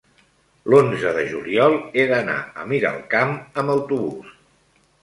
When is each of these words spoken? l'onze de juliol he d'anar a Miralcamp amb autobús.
l'onze 0.73 1.11
de 1.17 1.25
juliol 1.33 1.77
he 1.99 2.09
d'anar 2.13 2.41
a 2.63 2.67
Miralcamp 2.73 3.39
amb 3.65 3.79
autobús. 3.79 4.35